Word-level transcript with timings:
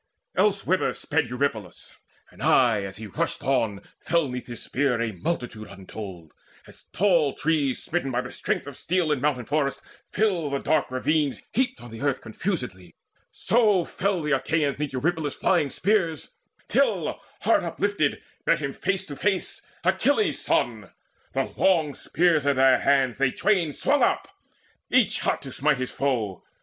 Elsewhither 0.35 0.93
sped 0.93 1.29
Eurypylus; 1.29 1.93
and 2.31 2.41
aye 2.41 2.81
as 2.85 2.97
he 2.97 3.05
rushed 3.05 3.43
on 3.43 3.81
Fell 3.99 4.27
'neath 4.27 4.47
his 4.47 4.63
spear 4.63 4.99
a 4.99 5.11
multitude 5.11 5.67
untold. 5.67 6.31
As 6.65 6.85
tall 6.85 7.35
trees, 7.35 7.83
smitten 7.83 8.09
by 8.09 8.21
the 8.21 8.31
strength 8.31 8.65
of 8.65 8.75
steel 8.75 9.11
In 9.11 9.21
mountain 9.21 9.45
forest, 9.45 9.79
fill 10.11 10.49
the 10.49 10.57
dark 10.57 10.89
ravines, 10.89 11.43
Heaped 11.53 11.79
on 11.81 11.91
the 11.91 12.01
earth 12.01 12.19
confusedly, 12.19 12.95
so 13.29 13.83
fell 13.85 14.23
The 14.23 14.31
Achaeans 14.35 14.79
'neath 14.79 14.91
Eurypylus' 14.91 15.35
flying 15.35 15.69
spears 15.69 16.31
Till 16.67 17.19
heart 17.41 17.63
uplifted 17.63 18.23
met 18.47 18.57
him 18.57 18.73
face 18.73 19.05
to 19.05 19.15
face 19.15 19.61
Achilles' 19.83 20.41
son. 20.41 20.89
The 21.33 21.53
long 21.57 21.93
spears 21.93 22.47
in 22.47 22.55
their 22.55 22.79
hands 22.79 23.19
They 23.19 23.29
twain 23.29 23.71
swung 23.71 24.01
up, 24.01 24.27
each 24.89 25.19
hot 25.19 25.43
to 25.43 25.51
smite 25.51 25.77
his 25.77 25.91
foe. 25.91 26.43